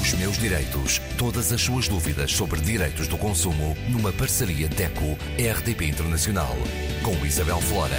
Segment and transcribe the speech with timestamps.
[0.00, 1.00] Os meus direitos.
[1.18, 6.54] Todas as suas dúvidas sobre direitos do consumo numa parceria DECO-RDP Internacional.
[7.02, 7.96] Com Isabel Flora.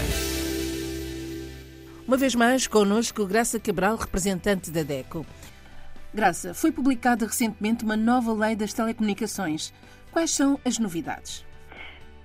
[2.07, 5.25] Uma vez mais, connosco Graça Cabral, representante da DECO.
[6.13, 9.73] Graça, foi publicada recentemente uma nova lei das telecomunicações.
[10.11, 11.45] Quais são as novidades?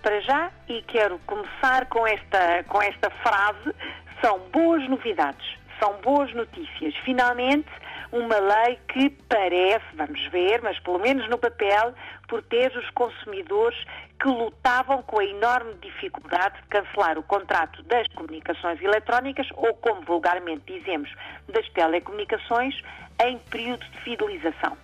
[0.03, 3.75] Para já, e quero começar com esta, com esta frase,
[4.23, 5.47] são boas novidades,
[5.79, 6.95] são boas notícias.
[7.05, 7.69] Finalmente,
[8.15, 11.93] uma lei que parece, vamos ver, mas pelo menos no papel,
[12.29, 13.77] proteger os consumidores
[14.21, 20.03] que lutavam com a enorme dificuldade de cancelar o contrato das comunicações eletrónicas ou, como
[20.03, 21.13] vulgarmente dizemos,
[21.53, 22.81] das telecomunicações,
[23.21, 24.77] em período de fidelização.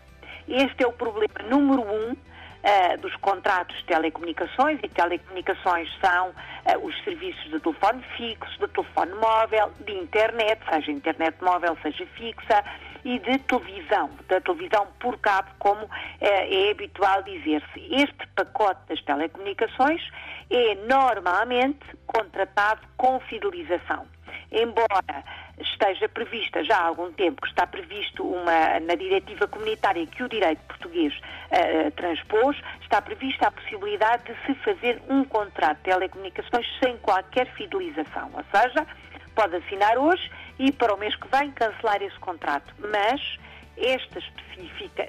[0.48, 6.84] Este é o problema número um uh, dos contratos de telecomunicações, e telecomunicações são uh,
[6.84, 12.64] os serviços de telefone fixo, de telefone móvel, de internet, seja internet móvel, seja fixa,
[13.04, 15.88] e de televisão, da televisão por cabo, como
[16.20, 17.94] é, é habitual dizer-se.
[17.94, 20.02] Este pacote das telecomunicações
[20.50, 24.06] é normalmente contratado com fidelização.
[24.52, 25.24] Embora
[25.58, 30.28] esteja prevista já há algum tempo, que está previsto uma, na diretiva comunitária que o
[30.28, 36.66] direito português uh, transpôs, está prevista a possibilidade de se fazer um contrato de telecomunicações
[36.82, 38.86] sem qualquer fidelização, ou seja,
[39.34, 42.74] pode assinar hoje e para o mês que vem cancelar esse contrato.
[42.78, 43.38] Mas
[43.78, 44.18] esta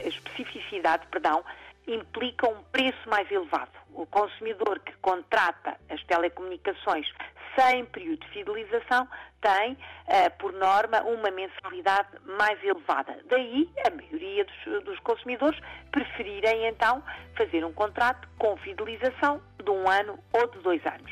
[0.08, 1.44] especificidade perdão,
[1.86, 3.72] implica um preço mais elevado.
[3.94, 7.06] O consumidor que contrata as telecomunicações
[7.60, 9.06] sem período de fidelização
[9.42, 12.08] tem, uh, por norma, uma mensalidade
[12.38, 13.20] mais elevada.
[13.26, 15.60] Daí, a maioria dos, dos, consumidores
[15.92, 17.04] preferirem, então,
[17.36, 21.12] fazer um contrato com fidelização de um ano ou de dois anos.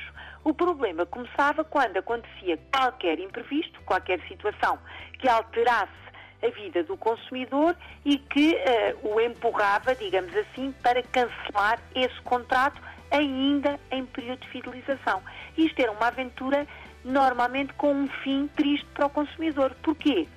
[0.50, 4.80] O problema começava quando acontecia qualquer imprevisto, qualquer situação
[5.20, 5.94] que alterasse
[6.42, 12.82] a vida do consumidor e que uh, o empurrava, digamos assim, para cancelar esse contrato
[13.12, 15.22] ainda em período de fidelização.
[15.56, 16.66] Isto era uma aventura
[17.06, 19.76] normalmente com um fim triste para o consumidor.
[19.84, 20.28] Porquê?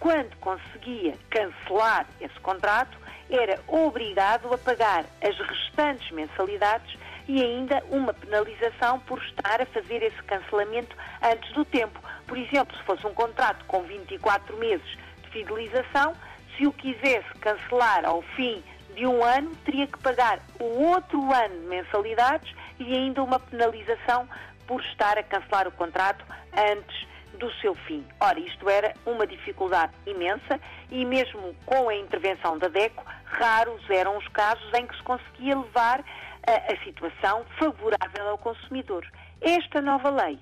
[0.00, 2.98] Quando conseguia cancelar esse contrato,
[3.30, 6.98] era obrigado a pagar as restantes mensalidades
[7.30, 12.00] e ainda uma penalização por estar a fazer esse cancelamento antes do tempo.
[12.26, 16.12] Por exemplo, se fosse um contrato com 24 meses de fidelização,
[16.56, 18.60] se o quisesse cancelar ao fim
[18.96, 24.28] de um ano, teria que pagar o outro ano de mensalidades e ainda uma penalização
[24.66, 27.06] por estar a cancelar o contrato antes
[27.38, 28.04] do seu fim.
[28.18, 30.60] Ora, isto era uma dificuldade imensa
[30.90, 35.58] e mesmo com a intervenção da DECO, raros eram os casos em que se conseguia
[35.58, 36.04] levar
[36.46, 39.06] a, a situação favorável ao consumidor.
[39.40, 40.38] Esta nova lei,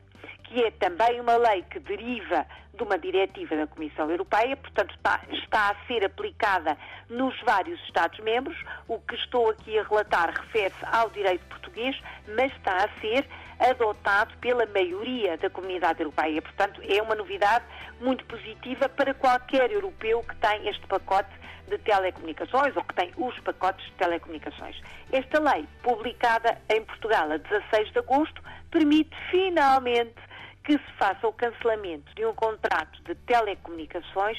[0.49, 5.21] que é também uma lei que deriva de uma diretiva da Comissão Europeia, portanto está,
[5.31, 6.77] está, a ser aplicada
[7.11, 8.57] nos vários Estados-membros.
[8.87, 12.01] O que estou aqui a relatar refere-se ao direito português,
[12.35, 13.27] mas está a ser
[13.59, 16.41] adotado pela maioria da comunidade europeia.
[16.41, 17.65] Portanto, é uma novidade
[18.01, 21.31] muito positiva para qualquer europeu que tem este pacote
[21.67, 24.81] de telecomunicações ou que tem os pacotes de telecomunicações.
[25.13, 30.28] Esta lei, publicada em Portugal a 16 de agosto, permite finalmente
[30.69, 34.39] que se faça o cancelamento de um contrato de telecomunicações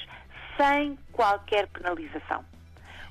[0.56, 2.46] sem qualquer penalização.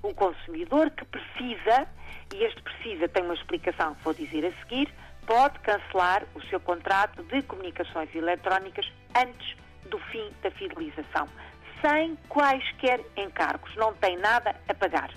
[0.05, 1.89] O consumidor que precisa,
[2.33, 4.95] e este precisa tem uma explicação que vou dizer a seguir,
[5.27, 8.87] pode cancelar o seu contrato de comunicações eletrónicas
[9.17, 9.57] antes
[9.91, 11.29] do fim da fidelização,
[11.83, 15.11] sem quaisquer encargos, não tem nada a pagar.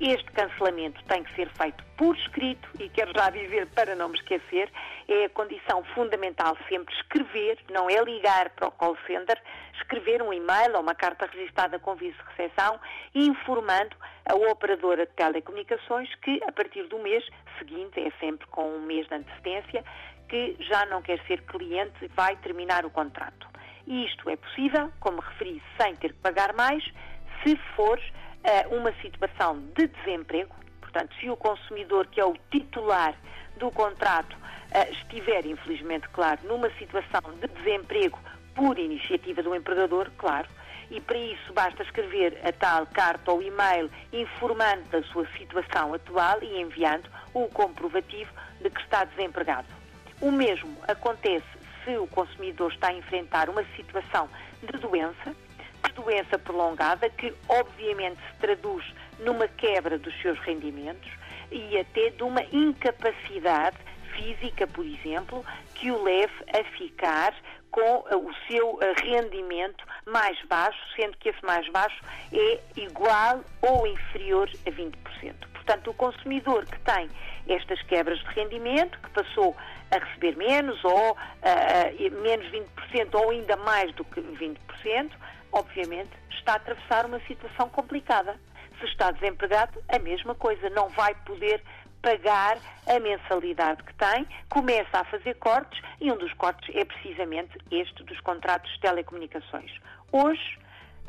[0.00, 4.16] Este cancelamento tem que ser feito por escrito e quero já dizer, para não me
[4.16, 4.72] esquecer,
[5.06, 9.38] é a condição fundamental sempre escrever, não é ligar para o call center,
[9.74, 12.80] escrever um e-mail ou uma carta registada com de recepção
[13.14, 13.94] informando
[14.24, 17.22] a operadora de telecomunicações que a partir do mês
[17.60, 19.84] seguinte, é sempre com um mês de antecedência,
[20.28, 23.46] que já não quer ser cliente e vai terminar o contrato.
[23.86, 26.82] E isto é possível, como referi, sem ter que pagar mais,
[27.44, 28.00] se for
[28.70, 33.14] uma situação de desemprego, portanto, se o consumidor, que é o titular
[33.56, 38.18] do contrato, uh, estiver, infelizmente, claro, numa situação de desemprego
[38.54, 40.48] por iniciativa do empregador, claro,
[40.90, 46.42] e para isso basta escrever a tal carta ou e-mail informando da sua situação atual
[46.42, 49.68] e enviando o comprovativo de que está desempregado.
[50.20, 51.46] O mesmo acontece
[51.84, 54.28] se o consumidor está a enfrentar uma situação
[54.60, 55.34] de doença,
[55.88, 58.84] de doença prolongada, que obviamente se traduz
[59.18, 61.10] numa quebra dos seus rendimentos
[61.50, 63.76] e até de uma incapacidade
[64.14, 65.44] física, por exemplo,
[65.74, 67.34] que o leve a ficar
[67.70, 74.50] com o seu rendimento mais baixo, sendo que esse mais baixo é igual ou inferior
[74.66, 74.92] a 20%.
[75.54, 77.08] Portanto, o consumidor que tem
[77.48, 79.56] estas quebras de rendimento, que passou
[79.90, 85.10] a receber menos ou uh, menos 20% ou ainda mais do que 20%,
[85.52, 88.36] obviamente está a atravessar uma situação complicada.
[88.78, 91.62] Se está desempregado, a mesma coisa, não vai poder
[92.00, 97.58] pagar a mensalidade que tem, começa a fazer cortes e um dos cortes é precisamente
[97.70, 99.72] este dos contratos de telecomunicações.
[100.10, 100.58] Hoje,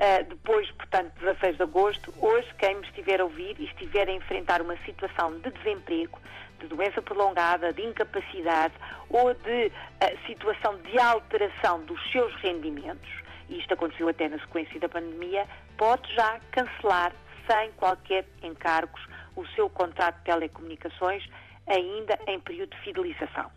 [0.02, 4.12] Uh, depois, portanto, 16 de agosto, hoje, quem me estiver a ouvir e estiver a
[4.12, 6.18] enfrentar uma situação de desemprego,
[6.60, 8.74] de doença prolongada, de incapacidade
[9.10, 13.12] ou de uh, situação de alteração dos seus rendimentos,
[13.52, 15.46] e isto aconteceu até na sequência da pandemia,
[15.78, 17.14] pode já cancelar
[17.46, 19.02] sem qualquer encargos
[19.36, 21.24] o seu contrato de telecomunicações
[21.68, 23.52] ainda em período de fidelização.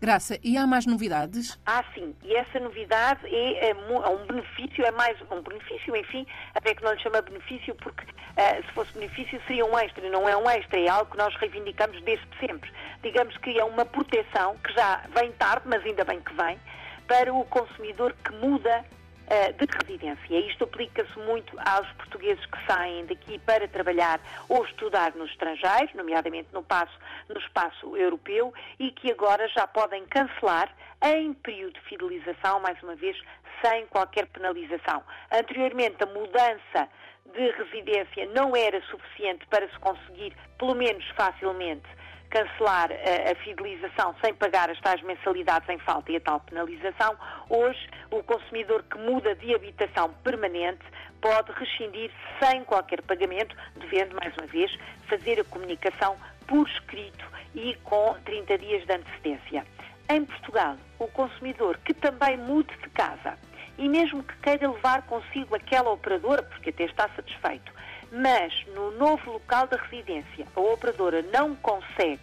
[0.00, 1.60] Graça, e há mais novidades?
[1.66, 2.16] Ah, sim.
[2.22, 6.82] E essa novidade é, é, é, um benefício, é mais um benefício, enfim, até que
[6.82, 10.48] não lhe chama benefício, porque uh, se fosse benefício seria um extra, não é um
[10.48, 12.72] extra, é algo que nós reivindicamos desde sempre.
[13.02, 16.58] Digamos que é uma proteção que já vem tarde, mas ainda bem que vem,
[17.06, 18.82] para o consumidor que muda
[19.30, 20.40] de residência.
[20.40, 26.48] Isto aplica-se muito aos portugueses que saem daqui para trabalhar ou estudar no estrangeiro, nomeadamente
[26.52, 26.98] no, passo,
[27.28, 32.96] no espaço europeu, e que agora já podem cancelar em período de fidelização, mais uma
[32.96, 33.16] vez,
[33.62, 35.02] sem qualquer penalização.
[35.30, 36.88] Anteriormente, a mudança
[37.32, 41.86] de residência não era suficiente para se conseguir, pelo menos facilmente,
[42.30, 47.16] cancelar a, a, fidelização sem pagar as tais mensalidades em falta e a tal penalização,
[47.48, 50.84] hoje o consumidor que muda de habitação permanente
[51.20, 52.10] pode rescindir
[52.42, 54.74] sem qualquer pagamento, devendo, mais uma vez,
[55.08, 56.16] fazer a comunicação
[56.46, 59.66] por escrito e com 30 dias de antecedência.
[60.08, 63.36] Em Portugal, o consumidor que também mude de casa
[63.76, 67.72] e mesmo que queira levar consigo aquela operadora, porque até está satisfeito,
[68.12, 72.20] mas no novo local da residência a operadora não consegue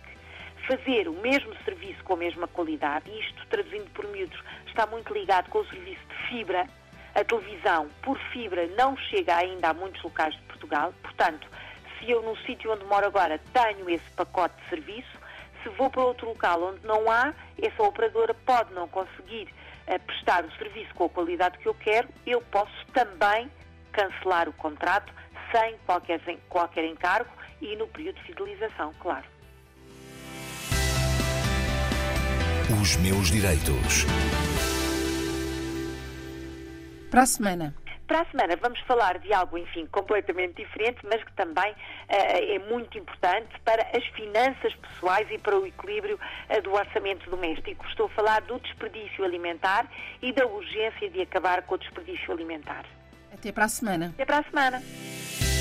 [0.68, 4.38] fazer o mesmo serviço com a mesma qualidade, isto traduzindo por miúdos
[4.68, 6.68] está muito ligado com o serviço de fibra,
[7.16, 11.48] a televisão por fibra não chega ainda a muitos locais de Portugal, portanto,
[11.98, 15.18] se eu no sítio onde moro agora tenho esse pacote de serviço,
[15.64, 19.52] se vou para outro local onde não há, essa operadora pode não conseguir
[19.88, 23.50] uh, prestar o serviço com a qualidade que eu quero, eu posso também
[23.92, 25.12] cancelar o contrato
[25.52, 27.30] sem qualquer, qualquer encargo
[27.62, 29.26] e no período de fidelização, claro.
[32.82, 34.06] Os meus direitos.
[37.10, 37.74] Para a semana.
[38.06, 41.76] Para a semana vamos falar de algo, enfim, completamente diferente, mas que também uh,
[42.10, 46.18] é muito importante para as finanças pessoais e para o equilíbrio
[46.50, 47.86] uh, do orçamento doméstico.
[47.88, 49.90] Estou a falar do desperdício alimentar
[50.22, 52.86] e da urgência de acabar com o desperdício alimentar.
[53.34, 54.08] Até para a semana.
[54.14, 54.82] Até para a semana.